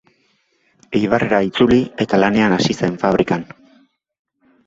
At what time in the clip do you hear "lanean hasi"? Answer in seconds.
2.23-2.77